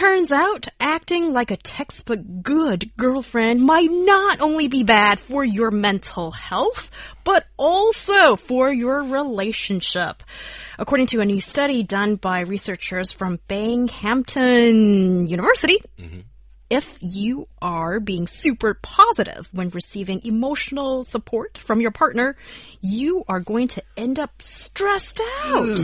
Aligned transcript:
Turns 0.00 0.32
out 0.32 0.66
acting 0.80 1.34
like 1.34 1.50
a 1.50 1.58
textbook 1.58 2.20
good 2.40 2.90
girlfriend 2.96 3.60
might 3.60 3.90
not 3.90 4.40
only 4.40 4.66
be 4.66 4.82
bad 4.82 5.20
for 5.20 5.44
your 5.44 5.70
mental 5.70 6.30
health, 6.30 6.90
but 7.22 7.44
also 7.58 8.34
for 8.36 8.72
your 8.72 9.02
relationship. 9.02 10.22
According 10.78 11.08
to 11.08 11.20
a 11.20 11.26
new 11.26 11.42
study 11.42 11.82
done 11.82 12.16
by 12.16 12.40
researchers 12.40 13.12
from 13.12 13.40
Binghamton 13.46 15.26
University, 15.26 15.76
Mm-hmm. 15.98 16.20
If 16.70 16.96
you 17.00 17.48
are 17.60 17.98
being 17.98 18.28
super 18.28 18.74
positive 18.74 19.48
when 19.52 19.68
receiving 19.70 20.24
emotional 20.24 21.02
support 21.02 21.58
from 21.58 21.80
your 21.80 21.90
partner, 21.90 22.36
you 22.80 23.24
are 23.28 23.40
going 23.40 23.66
to 23.68 23.82
end 23.96 24.20
up 24.20 24.40
stressed 24.40 25.20
out. 25.44 25.78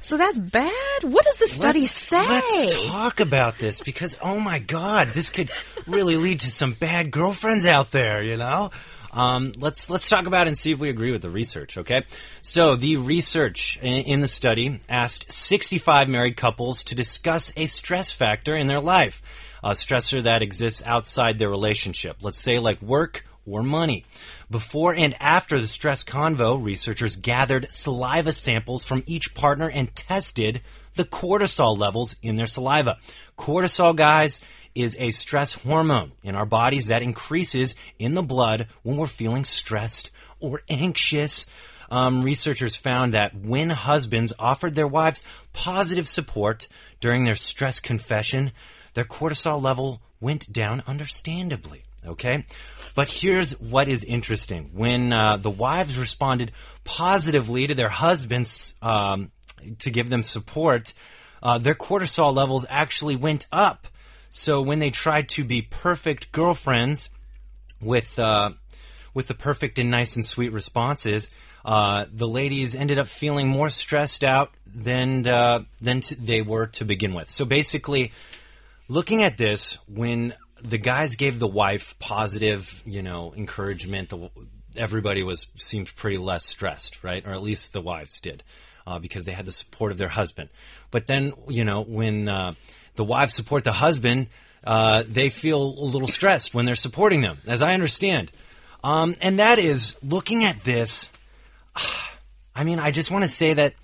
So 0.00 0.16
that's 0.16 0.36
bad. 0.36 1.04
What 1.04 1.24
does 1.24 1.38
the 1.38 1.46
study 1.46 1.82
let's, 1.82 1.92
say? 1.92 2.26
Let's 2.26 2.86
talk 2.86 3.20
about 3.20 3.58
this 3.58 3.80
because, 3.80 4.16
oh 4.20 4.40
my 4.40 4.58
god, 4.58 5.12
this 5.14 5.30
could 5.30 5.50
really 5.86 6.16
lead 6.16 6.40
to 6.40 6.50
some 6.50 6.74
bad 6.74 7.12
girlfriends 7.12 7.64
out 7.64 7.92
there, 7.92 8.20
you 8.22 8.36
know? 8.36 8.70
Um, 9.12 9.52
let's 9.56 9.90
let's 9.90 10.08
talk 10.08 10.26
about 10.26 10.46
it 10.46 10.48
and 10.48 10.58
see 10.58 10.72
if 10.72 10.78
we 10.78 10.88
agree 10.88 11.10
with 11.10 11.22
the 11.22 11.30
research. 11.30 11.78
Okay, 11.78 12.04
so 12.42 12.76
the 12.76 12.96
research 12.96 13.78
in, 13.82 14.04
in 14.04 14.20
the 14.20 14.28
study 14.28 14.80
asked 14.88 15.32
65 15.32 16.08
married 16.08 16.36
couples 16.36 16.84
to 16.84 16.94
discuss 16.94 17.52
a 17.56 17.66
stress 17.66 18.12
factor 18.12 18.54
in 18.54 18.68
their 18.68 18.80
life, 18.80 19.20
a 19.62 19.72
stressor 19.72 20.22
that 20.22 20.42
exists 20.42 20.82
outside 20.84 21.38
their 21.38 21.50
relationship. 21.50 22.18
Let's 22.20 22.40
say 22.40 22.58
like 22.58 22.80
work 22.82 23.24
or 23.46 23.62
money. 23.62 24.04
Before 24.50 24.94
and 24.94 25.14
after 25.20 25.60
the 25.60 25.68
stress 25.68 26.04
convo, 26.04 26.62
researchers 26.62 27.16
gathered 27.16 27.70
saliva 27.70 28.32
samples 28.32 28.84
from 28.84 29.02
each 29.06 29.34
partner 29.34 29.68
and 29.68 29.94
tested 29.94 30.60
the 30.94 31.04
cortisol 31.04 31.78
levels 31.78 32.16
in 32.22 32.36
their 32.36 32.46
saliva. 32.46 32.98
Cortisol, 33.38 33.96
guys, 33.96 34.40
is 34.74 34.96
a 34.98 35.10
stress 35.10 35.52
hormone 35.52 36.12
in 36.22 36.34
our 36.34 36.46
bodies 36.46 36.86
that 36.86 37.02
increases 37.02 37.74
in 37.98 38.14
the 38.14 38.22
blood 38.22 38.68
when 38.82 38.96
we're 38.96 39.06
feeling 39.06 39.44
stressed 39.44 40.10
or 40.38 40.62
anxious. 40.68 41.46
Um, 41.90 42.22
researchers 42.22 42.76
found 42.76 43.14
that 43.14 43.34
when 43.34 43.70
husbands 43.70 44.32
offered 44.38 44.74
their 44.74 44.86
wives 44.86 45.24
positive 45.52 46.08
support 46.08 46.68
during 47.00 47.24
their 47.24 47.36
stress 47.36 47.80
confession, 47.80 48.52
their 48.94 49.04
cortisol 49.04 49.62
level 49.62 50.00
went 50.20 50.52
down 50.52 50.82
understandably. 50.86 51.82
Okay? 52.06 52.46
But 52.94 53.08
here's 53.08 53.58
what 53.60 53.88
is 53.88 54.04
interesting. 54.04 54.70
When 54.72 55.12
uh, 55.12 55.36
the 55.36 55.50
wives 55.50 55.98
responded 55.98 56.52
positively 56.84 57.66
to 57.66 57.74
their 57.74 57.90
husbands 57.90 58.74
um, 58.80 59.30
to 59.80 59.90
give 59.90 60.08
them 60.08 60.22
support, 60.22 60.94
uh, 61.42 61.58
their 61.58 61.74
cortisol 61.74 62.34
levels 62.34 62.66
actually 62.68 63.16
went 63.16 63.46
up. 63.52 63.86
So 64.30 64.62
when 64.62 64.78
they 64.78 64.90
tried 64.90 65.28
to 65.30 65.44
be 65.44 65.62
perfect 65.62 66.32
girlfriends 66.32 67.10
with 67.80 68.18
uh, 68.18 68.50
with 69.12 69.26
the 69.26 69.34
perfect 69.34 69.78
and 69.78 69.90
nice 69.90 70.14
and 70.14 70.24
sweet 70.24 70.52
responses, 70.52 71.30
uh, 71.64 72.06
the 72.12 72.28
ladies 72.28 72.74
ended 72.74 72.98
up 72.98 73.08
feeling 73.08 73.48
more 73.48 73.70
stressed 73.70 74.22
out 74.22 74.52
than 74.66 75.26
uh, 75.26 75.64
than 75.80 76.02
they 76.18 76.42
were 76.42 76.66
to 76.68 76.84
begin 76.84 77.12
with. 77.12 77.28
So 77.28 77.44
basically, 77.44 78.12
looking 78.90 79.22
at 79.22 79.38
this, 79.38 79.78
when 79.86 80.34
the 80.62 80.76
guys 80.76 81.14
gave 81.14 81.38
the 81.38 81.46
wife 81.46 81.96
positive, 82.00 82.82
you 82.84 83.02
know, 83.02 83.32
encouragement, 83.34 84.08
the, 84.08 84.30
everybody 84.76 85.22
was 85.22 85.46
seemed 85.56 85.94
pretty 85.94 86.18
less 86.18 86.44
stressed, 86.44 87.02
right? 87.02 87.24
Or 87.24 87.30
at 87.30 87.40
least 87.40 87.72
the 87.72 87.80
wives 87.80 88.20
did, 88.20 88.42
uh, 88.86 88.98
because 88.98 89.24
they 89.24 89.32
had 89.32 89.46
the 89.46 89.52
support 89.52 89.92
of 89.92 89.98
their 89.98 90.08
husband. 90.08 90.50
But 90.90 91.06
then, 91.06 91.32
you 91.48 91.64
know, 91.64 91.82
when 91.82 92.28
uh, 92.28 92.54
the 92.96 93.04
wives 93.04 93.32
support 93.32 93.62
the 93.62 93.72
husband, 93.72 94.26
uh, 94.64 95.04
they 95.08 95.30
feel 95.30 95.62
a 95.62 95.86
little 95.86 96.08
stressed 96.08 96.52
when 96.52 96.66
they're 96.66 96.74
supporting 96.74 97.20
them, 97.20 97.38
as 97.46 97.62
I 97.62 97.74
understand. 97.74 98.32
Um, 98.82 99.14
and 99.20 99.38
that 99.38 99.60
is 99.60 99.94
looking 100.02 100.44
at 100.44 100.64
this. 100.64 101.08
I 102.56 102.64
mean, 102.64 102.80
I 102.80 102.90
just 102.90 103.10
want 103.10 103.22
to 103.22 103.28
say 103.28 103.54
that 103.54 103.74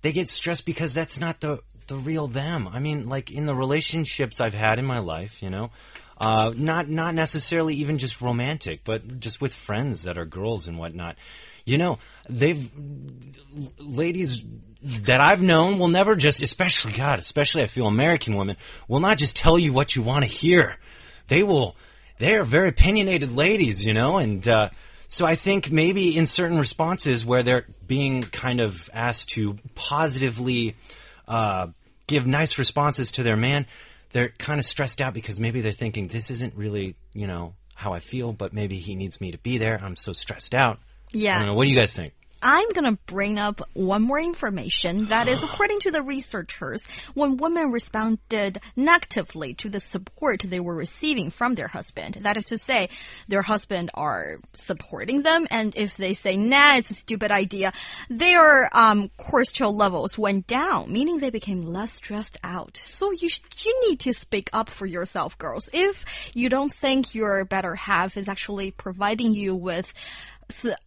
they 0.00 0.12
get 0.12 0.30
stressed 0.30 0.64
because 0.64 0.94
that's 0.94 1.20
not 1.20 1.40
the 1.40 1.60
the 1.88 1.96
real 1.96 2.28
them. 2.28 2.68
I 2.68 2.78
mean, 2.78 3.08
like 3.08 3.30
in 3.30 3.46
the 3.46 3.54
relationships 3.54 4.40
I've 4.40 4.54
had 4.54 4.78
in 4.78 4.84
my 4.84 5.00
life, 5.00 5.42
you 5.42 5.50
know, 5.50 5.70
uh, 6.18 6.52
not 6.56 6.88
not 6.88 7.14
necessarily 7.14 7.74
even 7.76 7.98
just 7.98 8.20
romantic, 8.20 8.80
but 8.84 9.20
just 9.20 9.40
with 9.40 9.54
friends 9.54 10.02
that 10.04 10.18
are 10.18 10.24
girls 10.24 10.68
and 10.68 10.78
whatnot. 10.78 11.16
You 11.64 11.78
know, 11.78 11.98
they've 12.28 12.70
ladies 13.78 14.44
that 14.82 15.20
I've 15.20 15.42
known 15.42 15.78
will 15.78 15.88
never 15.88 16.16
just, 16.16 16.42
especially 16.42 16.92
God, 16.92 17.18
especially 17.18 17.62
I 17.62 17.66
feel 17.66 17.86
American 17.86 18.36
women 18.36 18.56
will 18.86 19.00
not 19.00 19.18
just 19.18 19.36
tell 19.36 19.58
you 19.58 19.72
what 19.72 19.94
you 19.94 20.02
want 20.02 20.24
to 20.24 20.30
hear. 20.30 20.78
They 21.28 21.42
will. 21.42 21.76
They 22.18 22.34
are 22.34 22.44
very 22.44 22.70
opinionated 22.70 23.32
ladies, 23.32 23.84
you 23.84 23.94
know, 23.94 24.18
and. 24.18 24.46
Uh, 24.46 24.70
so 25.10 25.24
I 25.24 25.36
think 25.36 25.70
maybe 25.70 26.18
in 26.18 26.26
certain 26.26 26.58
responses 26.58 27.24
where 27.24 27.42
they're 27.42 27.64
being 27.86 28.20
kind 28.20 28.60
of 28.60 28.90
asked 28.92 29.30
to 29.30 29.56
positively 29.74 30.76
uh, 31.26 31.68
give 32.08 32.26
nice 32.26 32.58
responses 32.58 33.12
to 33.12 33.22
their 33.22 33.36
man, 33.36 33.66
they're 34.10 34.30
kind 34.30 34.58
of 34.58 34.66
stressed 34.66 35.00
out 35.00 35.14
because 35.14 35.38
maybe 35.38 35.60
they're 35.60 35.70
thinking 35.70 36.08
this 36.08 36.30
isn't 36.30 36.54
really, 36.56 36.96
you 37.14 37.28
know, 37.28 37.54
how 37.76 37.92
I 37.92 38.00
feel, 38.00 38.32
but 38.32 38.52
maybe 38.52 38.78
he 38.78 38.96
needs 38.96 39.20
me 39.20 39.30
to 39.30 39.38
be 39.38 39.58
there. 39.58 39.78
I'm 39.80 39.94
so 39.94 40.12
stressed 40.12 40.52
out. 40.54 40.78
I 40.78 41.18
Yeah. 41.18 41.38
don't 41.38 41.46
know. 41.46 41.54
What 41.54 41.64
do 41.64 41.70
you 41.70 41.76
guys 41.78 41.94
think? 41.94 42.12
I'm 42.42 42.70
gonna 42.72 42.98
bring 43.06 43.38
up 43.38 43.60
one 43.74 44.02
more 44.02 44.20
information 44.20 45.06
that 45.06 45.28
is 45.28 45.42
according 45.42 45.80
to 45.80 45.90
the 45.90 46.02
researchers, 46.02 46.82
when 47.14 47.36
women 47.36 47.72
responded 47.72 48.58
negatively 48.76 49.54
to 49.54 49.68
the 49.68 49.80
support 49.80 50.44
they 50.44 50.60
were 50.60 50.74
receiving 50.74 51.30
from 51.30 51.54
their 51.54 51.68
husband, 51.68 52.18
that 52.22 52.36
is 52.36 52.46
to 52.46 52.58
say, 52.58 52.88
their 53.26 53.42
husband 53.42 53.90
are 53.94 54.38
supporting 54.54 55.22
them, 55.22 55.46
and 55.50 55.74
if 55.76 55.96
they 55.96 56.14
say, 56.14 56.36
nah, 56.36 56.76
it's 56.76 56.90
a 56.90 56.94
stupid 56.94 57.30
idea, 57.30 57.72
their 58.08 58.68
um, 58.76 59.10
cortisol 59.18 59.74
levels 59.74 60.16
went 60.16 60.46
down, 60.46 60.92
meaning 60.92 61.18
they 61.18 61.30
became 61.30 61.66
less 61.66 61.94
stressed 61.94 62.36
out. 62.44 62.76
So 62.76 63.10
you, 63.10 63.30
you 63.58 63.88
need 63.88 64.00
to 64.00 64.12
speak 64.12 64.48
up 64.52 64.68
for 64.68 64.86
yourself, 64.86 65.36
girls. 65.38 65.68
If 65.72 66.04
you 66.34 66.48
don't 66.48 66.72
think 66.72 67.14
your 67.14 67.44
better 67.44 67.74
half 67.74 68.16
is 68.16 68.28
actually 68.28 68.70
providing 68.70 69.32
you 69.32 69.54
with 69.54 69.92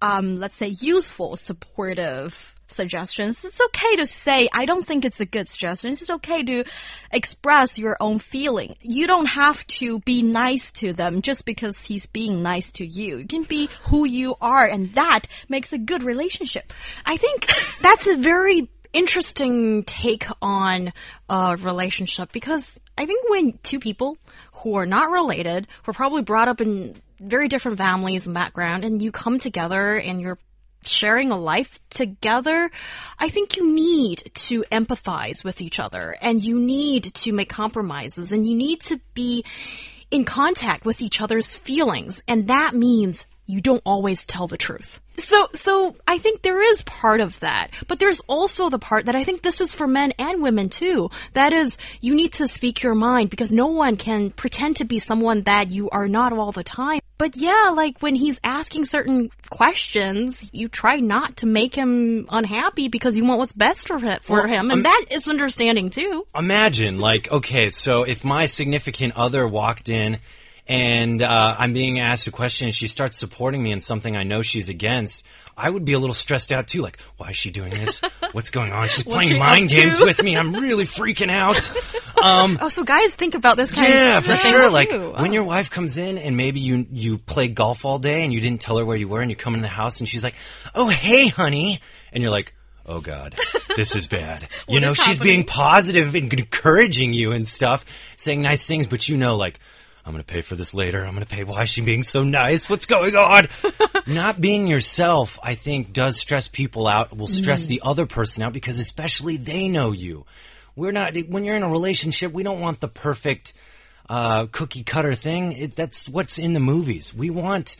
um, 0.00 0.38
let's 0.38 0.54
say 0.54 0.68
useful, 0.68 1.36
supportive 1.36 2.54
suggestions, 2.68 3.44
it's 3.44 3.60
okay 3.60 3.96
to 3.96 4.06
say, 4.06 4.48
I 4.52 4.66
don't 4.66 4.86
think 4.86 5.04
it's 5.04 5.20
a 5.20 5.26
good 5.26 5.48
suggestion. 5.48 5.92
It's 5.92 6.08
okay 6.08 6.42
to 6.44 6.64
express 7.10 7.78
your 7.78 7.96
own 8.00 8.18
feeling. 8.18 8.76
You 8.80 9.06
don't 9.06 9.26
have 9.26 9.66
to 9.78 10.00
be 10.00 10.22
nice 10.22 10.70
to 10.72 10.92
them 10.92 11.22
just 11.22 11.44
because 11.44 11.78
he's 11.78 12.06
being 12.06 12.42
nice 12.42 12.70
to 12.72 12.86
you. 12.86 13.18
You 13.18 13.26
can 13.26 13.44
be 13.44 13.68
who 13.84 14.04
you 14.04 14.36
are, 14.40 14.66
and 14.66 14.92
that 14.94 15.22
makes 15.48 15.72
a 15.72 15.78
good 15.78 16.02
relationship. 16.02 16.72
I 17.04 17.16
think 17.16 17.46
that's 17.80 18.06
a 18.06 18.16
very 18.16 18.70
interesting 18.92 19.84
take 19.84 20.26
on 20.40 20.92
a 21.28 21.56
relationship 21.56 22.32
because 22.32 22.78
I 22.96 23.06
think 23.06 23.28
when 23.28 23.58
two 23.62 23.80
people 23.80 24.16
who 24.52 24.74
are 24.74 24.86
not 24.86 25.10
related, 25.10 25.68
were 25.86 25.92
probably 25.92 26.22
brought 26.22 26.48
up 26.48 26.60
in 26.60 27.00
very 27.20 27.48
different 27.48 27.78
families 27.78 28.26
and 28.26 28.34
background, 28.34 28.84
and 28.84 29.00
you 29.00 29.12
come 29.12 29.38
together 29.38 29.96
and 29.96 30.20
you're 30.20 30.38
sharing 30.84 31.30
a 31.30 31.38
life 31.38 31.78
together, 31.90 32.70
I 33.18 33.28
think 33.28 33.56
you 33.56 33.72
need 33.72 34.30
to 34.34 34.64
empathize 34.70 35.44
with 35.44 35.60
each 35.60 35.80
other 35.80 36.16
and 36.20 36.42
you 36.42 36.58
need 36.58 37.12
to 37.14 37.32
make 37.32 37.48
compromises 37.48 38.32
and 38.32 38.46
you 38.46 38.56
need 38.56 38.80
to 38.82 39.00
be 39.14 39.44
in 40.10 40.24
contact 40.24 40.84
with 40.84 41.02
each 41.02 41.20
other's 41.20 41.54
feelings. 41.54 42.22
And 42.28 42.48
that 42.48 42.74
means 42.74 43.26
you 43.48 43.62
don't 43.62 43.82
always 43.84 44.26
tell 44.26 44.46
the 44.46 44.58
truth. 44.58 45.00
So, 45.16 45.48
so 45.54 45.96
I 46.06 46.18
think 46.18 46.42
there 46.42 46.62
is 46.62 46.82
part 46.82 47.20
of 47.20 47.40
that, 47.40 47.70
but 47.88 47.98
there's 47.98 48.20
also 48.28 48.68
the 48.68 48.78
part 48.78 49.06
that 49.06 49.16
I 49.16 49.24
think 49.24 49.42
this 49.42 49.60
is 49.60 49.74
for 49.74 49.86
men 49.86 50.12
and 50.18 50.42
women 50.42 50.68
too. 50.68 51.10
That 51.32 51.52
is, 51.52 51.78
you 52.00 52.14
need 52.14 52.34
to 52.34 52.46
speak 52.46 52.82
your 52.82 52.94
mind 52.94 53.30
because 53.30 53.50
no 53.50 53.66
one 53.68 53.96
can 53.96 54.30
pretend 54.30 54.76
to 54.76 54.84
be 54.84 55.00
someone 55.00 55.42
that 55.44 55.70
you 55.70 55.90
are 55.90 56.06
not 56.06 56.32
all 56.32 56.52
the 56.52 56.62
time. 56.62 57.00
But 57.16 57.36
yeah, 57.36 57.72
like 57.74 58.00
when 58.00 58.14
he's 58.14 58.38
asking 58.44 58.84
certain 58.84 59.30
questions, 59.50 60.48
you 60.52 60.68
try 60.68 61.00
not 61.00 61.38
to 61.38 61.46
make 61.46 61.74
him 61.74 62.26
unhappy 62.28 62.88
because 62.88 63.16
you 63.16 63.24
want 63.24 63.38
what's 63.38 63.52
best 63.52 63.88
for 63.88 63.98
him, 63.98 64.20
for 64.22 64.42
Well, 64.42 64.46
him, 64.46 64.66
um, 64.66 64.70
and 64.70 64.84
that 64.84 65.06
is 65.10 65.28
understanding 65.28 65.90
too. 65.90 66.26
Imagine, 66.36 66.98
like, 66.98 67.32
okay, 67.32 67.70
so 67.70 68.04
if 68.04 68.24
my 68.24 68.46
significant 68.46 69.14
other 69.16 69.48
walked 69.48 69.88
in 69.88 70.18
and 70.68 71.22
uh, 71.22 71.56
I'm 71.58 71.72
being 71.72 71.98
asked 71.98 72.26
a 72.26 72.30
question 72.30 72.66
and 72.68 72.74
she 72.74 72.88
starts 72.88 73.16
supporting 73.16 73.62
me 73.62 73.72
in 73.72 73.80
something 73.80 74.16
I 74.16 74.22
know 74.22 74.42
she's 74.42 74.68
against, 74.68 75.22
I 75.56 75.68
would 75.70 75.84
be 75.84 75.94
a 75.94 75.98
little 75.98 76.14
stressed 76.14 76.52
out 76.52 76.68
too. 76.68 76.82
Like, 76.82 76.98
why 77.16 77.30
is 77.30 77.36
she 77.36 77.50
doing 77.50 77.70
this? 77.70 78.00
what's 78.32 78.50
going 78.50 78.70
on? 78.70 78.88
She's 78.88 79.02
playing 79.04 79.28
she 79.28 79.38
mind 79.38 79.70
games 79.70 79.98
with 79.98 80.22
me. 80.22 80.36
I'm 80.36 80.52
really 80.52 80.84
freaking 80.84 81.30
out. 81.30 81.70
Um, 82.20 82.58
Oh, 82.60 82.68
so 82.68 82.82
guys 82.82 83.14
think 83.14 83.36
about 83.36 83.56
this 83.56 83.70
kind 83.70 83.88
yeah, 83.88 84.18
of 84.18 84.24
for 84.24 84.34
thing 84.34 84.50
sure. 84.50 84.62
too. 84.66 84.70
Like 84.70 84.90
Oh. 84.90 85.22
when 85.22 85.32
your 85.32 85.44
wife 85.44 85.70
comes 85.70 85.96
in 85.98 86.18
and 86.18 86.36
maybe 86.36 86.58
you 86.58 86.84
you 86.90 87.16
play 87.18 87.46
golf 87.46 87.84
all 87.84 87.98
day 87.98 88.24
and 88.24 88.32
you 88.32 88.40
didn't 88.40 88.60
tell 88.60 88.76
her 88.76 88.84
where 88.84 88.96
you 88.96 89.06
were 89.06 89.20
and 89.20 89.30
you 89.30 89.36
come 89.36 89.54
in 89.54 89.60
the 89.62 89.68
house 89.68 90.00
and 90.00 90.08
she's 90.08 90.24
like, 90.24 90.34
"Oh, 90.74 90.88
hey, 90.88 91.28
honey," 91.28 91.80
and 92.12 92.20
you're 92.20 92.32
like. 92.32 92.54
Oh 92.90 93.00
God, 93.02 93.38
this 93.76 93.94
is 93.94 94.06
bad. 94.06 94.48
you 94.68 94.80
know, 94.80 94.94
she's 94.94 95.18
being 95.18 95.44
positive 95.44 96.14
and 96.14 96.32
encouraging 96.32 97.12
you 97.12 97.32
and 97.32 97.46
stuff, 97.46 97.84
saying 98.16 98.40
nice 98.40 98.66
things, 98.66 98.86
but 98.86 99.10
you 99.10 99.18
know, 99.18 99.36
like, 99.36 99.60
I'm 100.08 100.14
gonna 100.14 100.24
pay 100.24 100.40
for 100.40 100.56
this 100.56 100.72
later. 100.72 101.04
I'm 101.04 101.12
gonna 101.12 101.26
pay. 101.26 101.44
Why 101.44 101.62
is 101.64 101.68
she 101.68 101.82
being 101.82 102.02
so 102.02 102.22
nice? 102.22 102.68
What's 102.70 102.86
going 102.86 103.14
on? 103.14 103.48
Not 104.06 104.40
being 104.40 104.66
yourself, 104.66 105.38
I 105.42 105.54
think, 105.54 105.92
does 105.92 106.18
stress 106.18 106.48
people 106.48 106.86
out. 106.86 107.14
Will 107.14 107.26
stress 107.28 107.64
Mm. 107.64 107.68
the 107.68 107.82
other 107.84 108.06
person 108.06 108.42
out 108.42 108.54
because 108.54 108.78
especially 108.78 109.36
they 109.36 109.68
know 109.68 109.92
you. 109.92 110.24
We're 110.74 110.92
not 110.92 111.14
when 111.28 111.44
you're 111.44 111.56
in 111.56 111.62
a 111.62 111.68
relationship. 111.68 112.32
We 112.32 112.42
don't 112.42 112.60
want 112.60 112.80
the 112.80 112.88
perfect 112.88 113.52
uh, 114.08 114.46
cookie 114.46 114.82
cutter 114.84 115.14
thing. 115.14 115.52
It, 115.52 115.76
that's 115.76 116.08
what's 116.08 116.38
in 116.38 116.54
the 116.54 116.60
movies. 116.60 117.12
We 117.12 117.28
want 117.28 117.76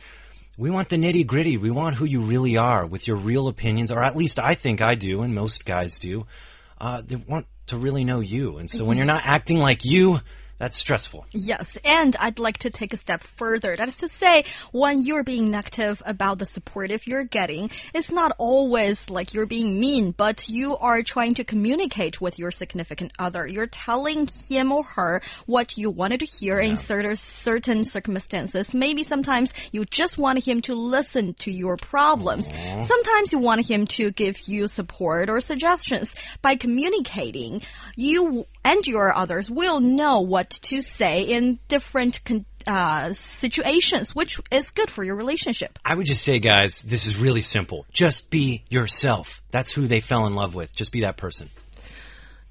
we 0.57 0.69
want 0.69 0.89
the 0.89 0.97
nitty 0.97 1.25
gritty. 1.25 1.57
We 1.57 1.71
want 1.71 1.95
who 1.95 2.05
you 2.05 2.19
really 2.21 2.57
are 2.57 2.85
with 2.85 3.07
your 3.07 3.17
real 3.17 3.47
opinions, 3.47 3.91
or 3.91 4.03
at 4.03 4.15
least 4.15 4.37
I 4.37 4.53
think 4.53 4.81
I 4.81 4.93
do, 4.93 5.21
and 5.23 5.33
most 5.33 5.65
guys 5.65 5.97
do. 5.97 6.27
Uh, 6.79 7.01
they 7.03 7.15
want 7.15 7.47
to 7.67 7.77
really 7.77 8.03
know 8.03 8.19
you, 8.19 8.57
and 8.57 8.69
so 8.69 8.85
when 8.85 8.97
you're 8.97 9.05
not 9.07 9.23
acting 9.25 9.57
like 9.57 9.83
you, 9.85 10.19
that's 10.59 10.77
stressful. 10.77 11.25
Yes, 11.31 11.77
and 11.85 12.15
I'd 12.17 12.37
like 12.37 12.59
to 12.59 12.69
take 12.69 12.93
a 12.93 12.97
step 12.97 13.23
further. 13.23 13.75
That 13.77 13.87
is 13.87 13.95
to 13.97 14.09
say, 14.09 14.43
when 14.71 15.01
you're 15.01 15.23
being 15.23 15.49
negative 15.49 16.03
about 16.05 16.39
the 16.39 16.45
supportive 16.45 17.07
you're 17.07 17.23
getting, 17.23 17.71
it's 17.93 18.11
not 18.11 18.33
always 18.37 19.09
like 19.09 19.33
you're 19.33 19.45
being 19.45 19.79
mean, 19.79 20.11
but 20.11 20.49
you 20.49 20.75
are 20.77 21.01
trying 21.01 21.33
to 21.35 21.45
communicate 21.45 22.19
with 22.19 22.37
your 22.37 22.51
significant 22.51 23.13
other. 23.17 23.47
You're 23.47 23.67
telling 23.67 24.27
him 24.49 24.73
or 24.73 24.83
her 24.83 25.21
what 25.45 25.77
you 25.77 25.89
wanted 25.89 26.19
to 26.19 26.25
hear 26.25 26.59
in 26.59 26.75
certain 26.75 27.15
certain 27.15 27.85
circumstances. 27.85 28.73
Maybe 28.73 29.03
sometimes 29.03 29.53
you 29.71 29.85
just 29.85 30.17
want 30.17 30.43
him 30.43 30.61
to 30.63 30.75
listen 30.75 31.35
to 31.35 31.51
your 31.51 31.77
problems. 31.77 32.49
Mm-hmm. 32.49 32.81
Sometimes 32.81 33.31
you 33.31 33.39
want 33.39 33.65
him 33.65 33.85
to 33.87 34.11
give 34.11 34.41
you 34.41 34.67
support 34.67 35.29
or 35.29 35.39
suggestions. 35.39 36.13
By 36.41 36.57
communicating, 36.57 37.61
you 37.95 38.45
and 38.69 38.85
your 38.85 39.13
others 39.15 39.49
will 39.49 39.79
know 39.79 40.19
what 40.19 40.49
to 40.49 40.81
say 40.81 41.23
in 41.23 41.57
different 41.67 42.19
uh, 42.67 43.11
situations, 43.13 44.13
which 44.13 44.39
is 44.51 44.69
good 44.69 44.91
for 44.91 45.03
your 45.03 45.15
relationship. 45.15 45.79
I 45.83 45.95
would 45.95 46.05
just 46.05 46.21
say, 46.21 46.37
guys, 46.37 46.83
this 46.83 47.07
is 47.07 47.17
really 47.17 47.41
simple. 47.41 47.87
Just 47.91 48.29
be 48.29 48.63
yourself. 48.69 49.41
That's 49.49 49.71
who 49.71 49.87
they 49.87 50.01
fell 50.01 50.27
in 50.27 50.35
love 50.35 50.53
with. 50.53 50.71
Just 50.75 50.91
be 50.91 51.01
that 51.01 51.17
person. 51.17 51.49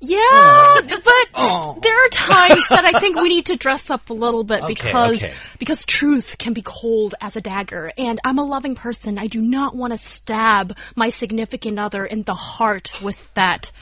Yeah, 0.00 0.80
but 0.82 1.26
Oh. 1.34 1.78
there 1.82 1.92
are 2.04 2.08
times 2.10 2.68
that 2.68 2.84
I 2.84 3.00
think 3.00 3.16
we 3.16 3.28
need 3.28 3.46
to 3.46 3.56
dress 3.56 3.90
up 3.90 4.10
a 4.10 4.14
little 4.14 4.44
bit 4.44 4.62
Okay, 4.64 4.74
because 4.74 5.16
okay. 5.22 5.34
because 5.58 5.84
truth 5.84 6.38
can 6.38 6.52
be 6.52 6.62
cold 6.64 7.14
as 7.20 7.34
a 7.34 7.40
dagger, 7.40 7.90
and 7.98 8.20
I'm 8.24 8.38
a 8.38 8.44
loving 8.44 8.76
person. 8.76 9.18
I 9.18 9.26
do 9.26 9.40
not 9.40 9.74
want 9.74 9.92
to 9.92 9.98
stab 9.98 10.76
my 10.94 11.08
significant 11.08 11.78
other 11.80 12.06
in 12.06 12.22
the 12.22 12.34
heart 12.34 13.02
with 13.02 13.32
that 13.34 13.72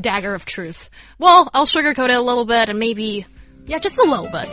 dagger 0.00 0.34
of 0.34 0.44
truth. 0.44 0.90
Well, 1.18 1.48
I'll 1.54 1.66
sugarcoat 1.66 2.08
it 2.08 2.16
a 2.16 2.20
little 2.20 2.44
bit 2.44 2.68
and 2.68 2.78
maybe, 2.78 3.26
yeah, 3.66 3.78
just 3.78 3.98
a 3.98 4.02
little 4.04 4.28
bit. 4.30 4.52